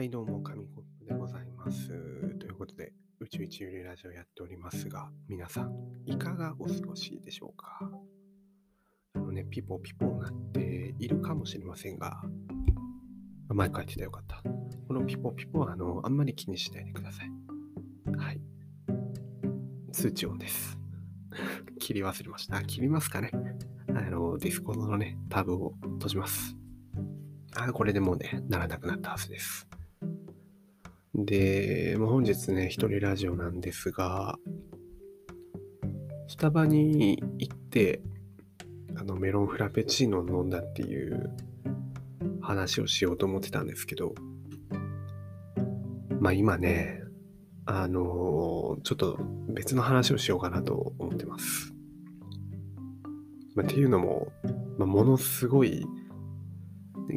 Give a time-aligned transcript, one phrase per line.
[0.00, 1.88] はい、どうも、紙コップでございます。
[2.38, 5.74] ということで、宇宙一ゆるラジオやっておりますが、皆さん、
[6.06, 7.90] いかがお過ごしでしょうか？
[9.14, 12.22] あのね、ピポピポ鳴っているかもしれませんが、
[13.50, 14.42] 前書いてたよかった。
[14.88, 17.30] このピポピポは、あの、あんまり気にしないでください。
[18.16, 18.40] はい。
[19.92, 20.78] 通知音です。
[21.78, 22.64] 切り忘れました。
[22.64, 23.32] 切りますかね
[23.88, 26.56] あの、ディスコードのね、タブを閉じます。
[27.54, 29.68] あ、これでもうね、ならなくなったはずです。
[31.24, 34.38] で、まあ、本日ね、一人ラジオなんですが、
[36.28, 38.02] スタバに行って、
[38.96, 41.30] あの、メロンフラペチーノを飲んだっていう
[42.40, 44.14] 話をしようと思ってたんですけど、
[46.20, 47.02] まあ今ね、
[47.66, 49.18] あのちょっと
[49.48, 51.72] 別の話をしようかなと思ってます。
[53.54, 54.32] まあ、っていうのも、
[54.78, 55.86] まあ、ものすごい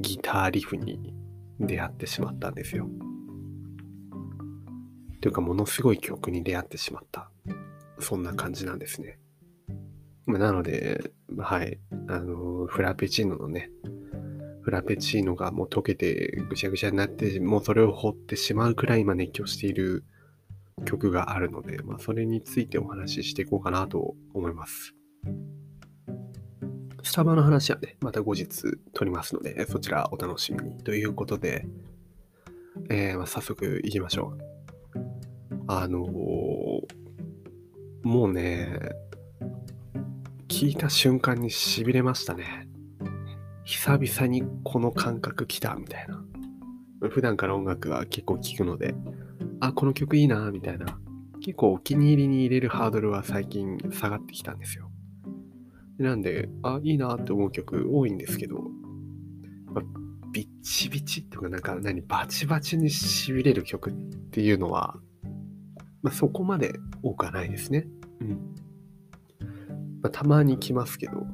[0.00, 1.14] ギターリフに
[1.60, 2.88] 出会ってしまったんですよ。
[5.24, 7.30] というか、ものすごい曲に出会ってしまった。
[7.98, 9.18] そんな感じなんですね。
[10.26, 13.70] ま、なので、はい、あの、フラペチーノのね、
[14.60, 20.04] フラペチーノがもう溶けてぐしゃぐしゃになって、もうそれを掘ってしまうくらい今熱狂している
[20.84, 24.94] 曲があるので、まあ、それについてお話ししていこうかなと思います。
[27.02, 28.46] スタバの話はね、また後日
[28.92, 30.84] 撮りますので、そちらお楽しみに。
[30.84, 31.66] ということで、
[32.90, 34.53] えーまあ、早速行きましょう。
[35.66, 37.04] あのー
[38.04, 38.68] もうね、
[40.48, 42.68] 聞いた瞬間に痺れましたね。
[43.64, 46.22] 久々にこの感覚来たみたいな。
[47.08, 48.94] 普段から音楽は結構聴くので、
[49.60, 50.98] あ、この曲いいな、みたいな。
[51.40, 54.90] 結構お気に入りに入れるハードルは最近下がってきたんですよ。
[55.98, 58.60] なんで、あ、いいなって思う曲多いんですけど、
[59.72, 59.84] まあ、
[60.30, 63.94] ビッチビチとかなんか何、バチバチに痺れる曲っ
[64.30, 65.00] ていうのは、
[66.04, 67.86] まあ、そこまで多くはないですね。
[68.20, 68.28] うん。
[70.02, 71.26] まあ、たまに来ますけど、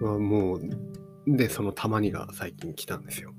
[0.00, 0.60] まあ、もう、
[1.26, 3.34] で、そのたまにが最近来たんですよ。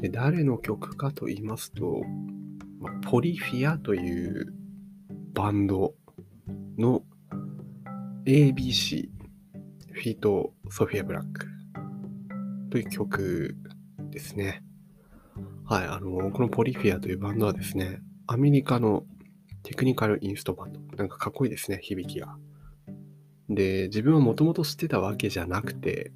[0.00, 2.00] で、誰の曲かと言いますと、
[2.78, 4.54] まあ、ポリフィアという
[5.34, 5.94] バンド
[6.78, 7.02] の
[8.26, 9.08] ABC
[9.90, 11.48] フィートソフィア・ブラック
[12.70, 13.56] という曲
[14.10, 14.62] ですね。
[15.64, 19.02] はい、あの、このポリフィアというバンドはですね、アメリカの
[19.70, 20.80] テクニカルインストバンド。
[20.96, 22.36] なんかかっこいいですね、響きが。
[23.48, 26.10] で、自分はもともと知ってたわけじゃなくて、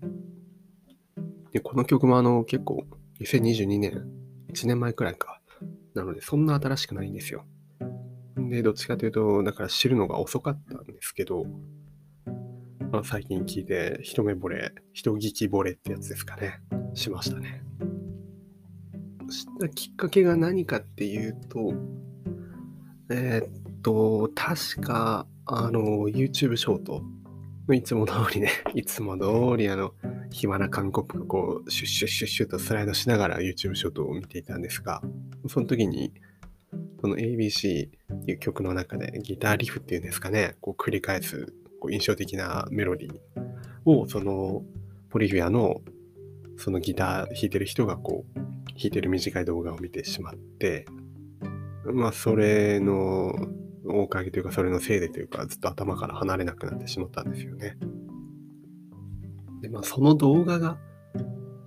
[1.53, 2.85] でこの曲もあの結構
[3.21, 4.11] 2022年、
[4.53, 5.41] 1年前くらいか。
[5.95, 7.47] なので、そんな新しくないんですよ。
[8.37, 11.45] で、どっちかというと、だから知るのが遅かったんですけど、
[12.91, 16.59] まあ、最近聞いて、一目惚れ、人聞き惚れってやつですかね。
[16.95, 17.63] しましたね。
[19.31, 21.73] 知ったきっかけが何かっていうと、
[23.17, 27.03] えー、っと、確か、あの、YouTube ショート
[27.69, 29.95] の、いつも通りね、 いつも通りあの、
[30.33, 35.01] 暇な韓国がこう、シュッシュッシュッシュッとスライドしながら YouTube ショートを見ていたんですが、
[35.49, 36.13] その時に、
[37.01, 43.19] この ABC っていう曲の中でギターリフっていうんですかね、こう繰り返すこう印象的なメロディー
[43.85, 44.65] を、その
[45.11, 45.83] ポリフィアの
[46.57, 50.87] そのギター弾いてる人がこう弾いてる短い動画を見てしまって、
[51.93, 53.35] まあそれの
[53.87, 57.77] おかげというかそれのせいでというかずっと頭から離れなくなってしまったんですよね。
[59.61, 60.79] でまあその動画が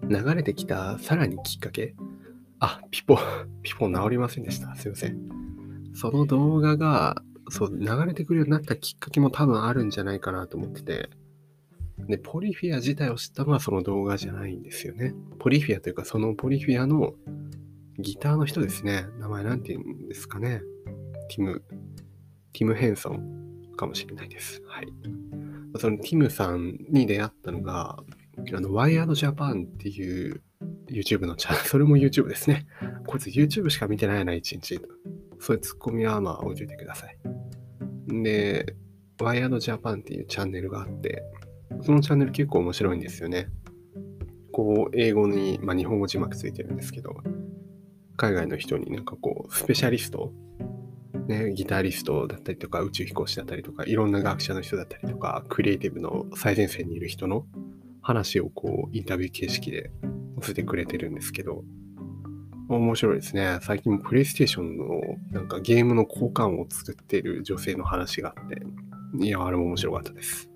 [0.10, 1.96] 流れてきたさらにきっかけ
[2.60, 3.18] あ、ピポ、
[3.62, 4.76] ピポ治りませんでした。
[4.76, 5.18] すいません。
[5.94, 11.10] その動画が、そう、流れてくるようになったきっかけも多分あるんじゃないかなと思ってて。
[12.08, 15.14] で、ポリフィア自体を知ったのはその動画じゃないんですよね。
[15.40, 17.14] ポリフィアというか、そのポリフィアの
[18.00, 19.06] ギターの人ですね。
[19.20, 20.62] 名前なんて言うんですかね。
[21.30, 21.64] ティム、
[22.54, 24.62] ティム・ヘンソンかもしれないです。
[24.68, 24.88] はい。
[25.78, 27.98] そのティムさんに出会ったのが、
[28.54, 30.42] あの、ワイヤードジャパンっていう
[30.90, 32.68] YouTube のチャンネル、それも YouTube ですね。
[33.06, 34.80] こいつ YouTube しか見てないな、一日。
[35.40, 37.18] そういうツッコミはまあ置いといてください。
[38.24, 38.76] で、
[39.20, 41.24] ワイヤードジャパンっていうチャンネルがあって、
[41.82, 43.50] そのチャンネル結構面白いんですよね。
[44.52, 47.16] こう、英語に、まあ日本語字幕ついてるんですけど、
[48.18, 50.34] 海外の人になんかこう、スペシャリスト、
[51.28, 57.46] ね、ギタリストだったりとか、宇宙飛行士だったりとか、いろんな学者の人だったりとか、クリエイティブの最前線にいる人の
[58.02, 59.92] 話をこう、インタビュー形式で
[60.40, 61.64] 載せてくれてるんですけど、
[62.70, 63.60] 面白いですね。
[63.62, 64.86] 最近プレイステーションの
[65.32, 68.62] なんかゲームの交換を作ってる女性の話があって、
[69.20, 70.50] いや、あれも面白かったです。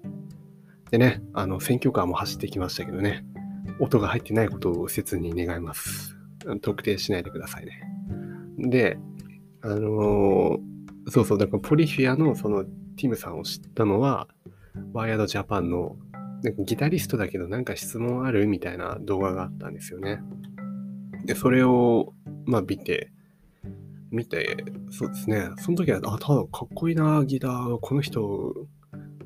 [0.89, 3.23] でね、あの、選挙カーも走ってきましたけどね、
[3.79, 6.20] 音が入ってないことを切に願います。
[6.61, 7.81] 特定しないでくださいね。
[8.57, 8.97] で、
[9.61, 10.59] あのー、
[11.09, 14.27] そうそう、だからポリフィアのそのティムさんを知ったのは、
[14.93, 15.97] ワイヤードジャパンの
[16.43, 20.19] なんかギタリストだけどなんか質問あるみたいな動画があったんですよね。
[21.25, 22.13] で、それを、
[22.45, 23.11] まあ見て、
[24.11, 25.49] 見て、そうですね。
[25.57, 27.77] その時は、あ、ただかっこいいな、ギター。
[27.79, 28.53] この人、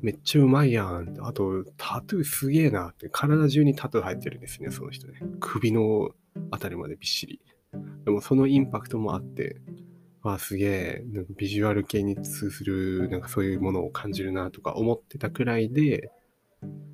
[0.02, 1.16] めっちゃうまいやん。
[1.20, 5.14] あと、タトゥーすげえなって、体中にタトゥー入ってるんですね、その人ね。
[5.40, 6.10] 首の
[6.50, 7.40] あたりまでびっしり。
[8.04, 9.60] でもそのインパクトもあって、
[10.22, 16.10] わあ、すげえ、なんかビジュアル系に通する、なんかそういうものを感じるなとか思ってたくらいで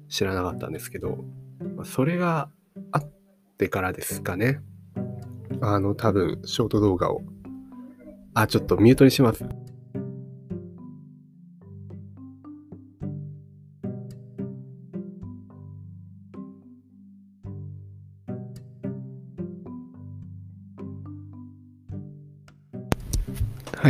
[0.08, 1.24] 知らなかったんですけど、
[1.76, 2.50] まあ、それが
[2.90, 3.10] あっ
[3.58, 4.60] てからですかね。
[5.60, 7.22] あの、多分、ショート動画を。
[8.34, 9.44] あ、ちょっとミュートにします。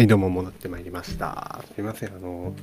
[0.03, 1.61] はい、どうも戻ってまいりました。
[1.77, 2.57] すいません、あの、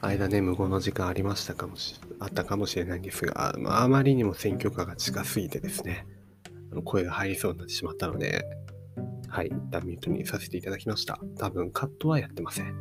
[0.00, 6.08] 間ね、無言の時間ありましたかもし、あったかもしれないんですが、まあ、まりにも選挙カーが近すぎてですね、
[6.72, 8.44] あの声が入りそうになってしまったので、
[9.28, 11.20] はい、一旦ミュートにさせていただきました。
[11.38, 12.74] 多分カットはやってません。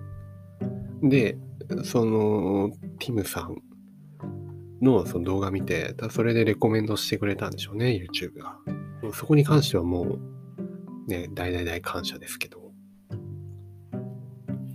[1.04, 1.38] で、
[1.84, 3.58] その、ティムさん
[4.82, 8.58] のその動画見て、それでレコメンドしてくれたんでしょうね、YouTube が。
[9.14, 10.20] そこに関してはもう、
[11.08, 12.61] ね、大大大感謝ですけど、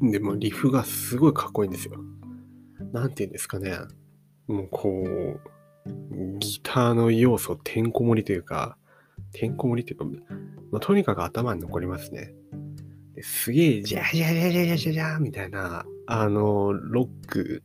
[0.03, 1.95] でもリフがすごいかっこいいんですよ。
[2.93, 3.73] なんて言うんですかね。
[4.47, 5.41] もうこう、
[6.39, 8.77] ギターの要素てんこ盛りというか、
[9.33, 10.05] てんこ盛りというか、
[10.71, 12.35] まあ、とにかく頭に残りますね。
[13.23, 17.63] すげえ、ジャジャジャジャジャジャジャみたいな、あの、ロック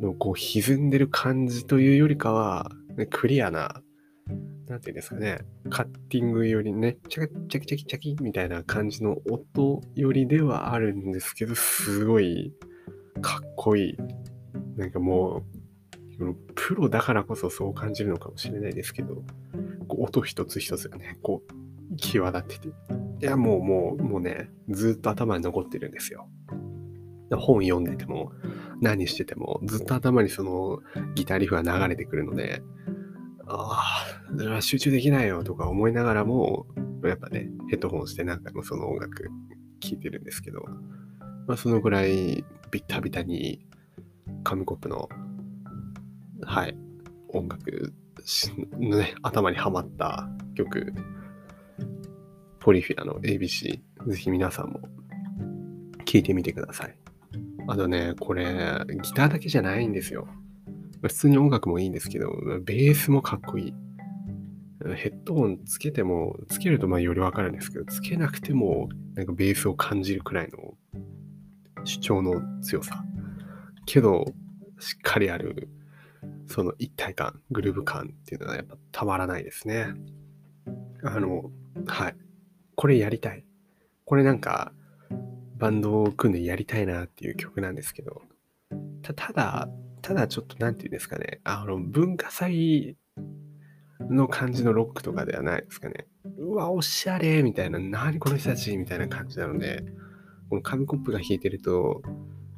[0.00, 2.70] のこう歪んでる感じというよりかは、
[3.10, 3.82] クリアな
[4.74, 5.38] なんていうんですかね、
[5.70, 12.52] カッティングよりね、チャキチャキチャキチャキみたいな感じの音よりではあるんですけど、すごい
[13.22, 13.96] かっこいい。
[14.76, 15.44] なんかも
[16.18, 19.22] う、プロだからこそそう感じるのかもしれないですけど、
[19.86, 21.44] こう音一つ一つがね、こ
[21.92, 22.68] う、際立ってて。
[22.68, 22.72] い
[23.20, 26.28] や、もうもう、もうね、ずっと頭に残ってるんですよ。
[27.30, 28.32] 本読んでても、
[28.80, 30.80] 何してても、ずっと頭にその
[31.14, 32.60] ギターリフが流れてくるので、
[33.46, 34.04] あ
[34.56, 36.66] あ、集中できないよとか思いながらも、
[37.04, 39.28] やっぱね、ヘッドホンして何回もその音楽
[39.80, 40.64] 聴いてるんですけど、
[41.46, 43.66] まあ、そのぐらいビッタビタに
[44.42, 45.08] 紙コップの、
[46.42, 46.76] はい、
[47.28, 47.92] 音楽
[48.78, 50.92] のね、頭にはまった曲、
[52.60, 54.80] ポリフィアの ABC、ぜひ皆さんも
[56.06, 56.96] 聴いてみてください。
[57.66, 60.26] あとね、これ、ギターだけじゃないんですよ。
[61.08, 62.30] 普通に音楽もいいんですけど、
[62.62, 63.74] ベースもかっこいい。
[64.96, 70.74] ヘッドホンつけても、つけるとまあよりわかるんですけど、つけなくてもなんかベースを感じるくらいの
[71.84, 73.04] 主張の強さ。
[73.86, 74.24] けど、
[74.78, 75.68] しっかりある、
[76.46, 79.94] その一体感、グルーヴ感っていうのはやっぱたまらないですね。
[81.02, 81.50] あの、
[81.86, 82.16] はい。
[82.76, 83.44] これやりたい。
[84.04, 84.72] これなんか、
[85.56, 88.22] バンドを組んでやりたいなっていう曲なんですけど、
[89.02, 89.68] たただ、
[90.04, 92.98] ただちょっと何て言うんですかね、あの、文化祭
[94.10, 96.06] の感じのロックとかではないですかね。
[96.36, 99.82] うわ、おしゃれみたいな、何この人たちみたいな感じなので、
[100.50, 102.02] この紙コップが弾いてると、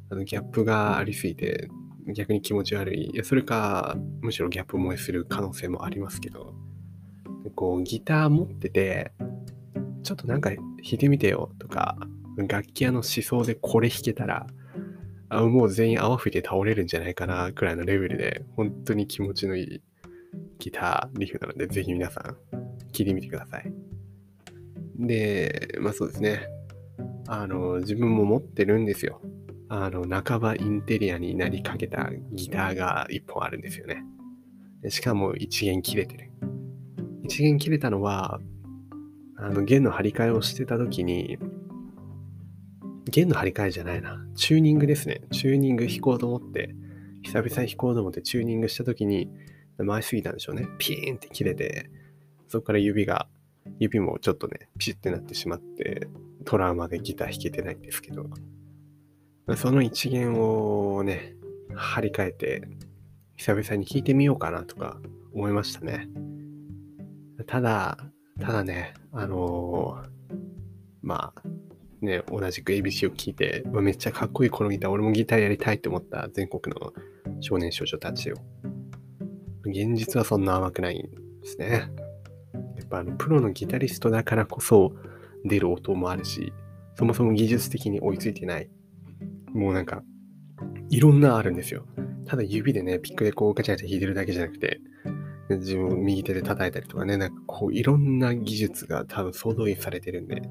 [0.09, 1.69] あのギャップがありすぎて、
[2.13, 3.11] 逆に気持ち悪い。
[3.13, 6.53] いや、それか、むしろギャップ萌えする可能性もありますけど、
[7.55, 9.13] こう、ギター持ってて、
[10.03, 11.97] ちょっとなんか弾いてみてよとか、
[12.35, 14.47] 楽器屋の思想でこれ弾けたら、
[15.29, 19.81] あもう全員泡吹いて倒れるんじゃないかなくらいのレベルで、本当に気持ちのいい
[20.59, 22.23] ギターリフなので、ぜひ皆さん
[22.91, 23.73] 聴いてみてください。
[24.97, 26.47] で、まあそうですね。
[27.27, 29.21] あの、自分も持ってるんですよ。
[29.69, 34.03] あの、半ばインテリアになりかけたギターが一本あるんですよね。
[34.89, 36.31] しかも一弦切れてる。
[37.23, 38.39] 一弦切れたのは、
[39.35, 41.37] あの、弦の張り替えをしてた時に、
[43.11, 44.25] 弦の張り替えじゃないな。
[44.35, 45.21] チューニングですね。
[45.31, 46.75] チューニング弾こうと思って、
[47.23, 49.29] 久々に弾こうと思ってチューニングした時に、
[49.85, 50.67] 回しすぎたんでしょうね。
[50.77, 51.89] ピーンって切れて、
[52.47, 53.27] そこから指が、
[53.79, 56.07] 指もちょっとね、ピシッてなってしまって、
[56.45, 58.25] トラウマでギター弾けてないんですけど、
[59.55, 61.35] その一弦をね、
[61.73, 62.67] 張り替えて、
[63.35, 64.99] 久々に弾いてみようかなとか
[65.33, 66.09] 思いましたね。
[67.45, 67.97] ただ、
[68.39, 70.35] ただね、あのー、
[71.01, 71.41] まあ、
[72.01, 76.93] ね、同じく ABC を聴いてま、めっちゃかっこいいこのギター、俺もギターやりたいって思った全国の
[77.39, 78.37] 少年少女たちよ。
[79.65, 81.89] 現実はそんな甘くないんですね。
[82.77, 84.93] やっぱあのプロのギタリストだからこそ
[85.43, 86.53] 出る音もあるし、
[86.95, 88.69] そもそも技術的に追いついてない。
[89.53, 90.03] もうなんか、
[90.89, 91.85] いろんなあるんですよ。
[92.25, 94.79] ただ指でね、ピックでこうガチャガチャ弾いてるだけじゃなくて、
[95.49, 100.41] 自分を右手で叩いたりとかね、なんかこういろんな技術が多分総動員されてるんで、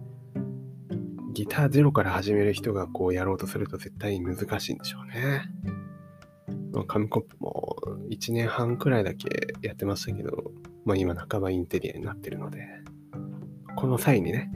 [1.37, 5.43] ギターゼロから始める人がこうやろうとすると絶対難しいんでしょうね。
[6.73, 7.77] まあ、紙コップも
[8.09, 9.29] 1年半くらいだけ
[9.61, 10.51] やってましたけど、
[10.87, 12.67] まあ今半ばインテリアになってるので、
[13.77, 14.51] この際にね、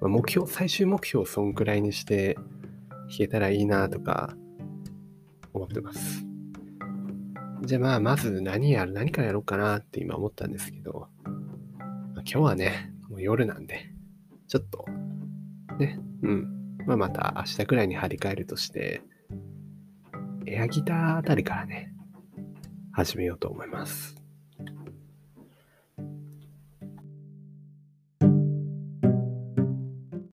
[0.00, 4.36] まあ、目標、最終目標をそんくらいにして弾けたらいいなとか
[5.52, 6.24] 思ってます。
[7.64, 11.32] じゃあまあ、まず何やる、何からやろうかなって今思ったんですけど、まあ、
[12.18, 13.90] 今日はね、もう夜なんで、
[14.46, 14.84] ちょっと、
[15.78, 16.48] ね、うん。
[16.86, 19.02] まあまた明日くらいに張り替えるとして、
[20.46, 21.92] エアギターあたりからね、
[22.92, 24.23] 始めようと思います。